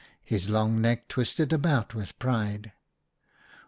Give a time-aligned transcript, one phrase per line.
[0.23, 2.71] His long neck twisted about with pride.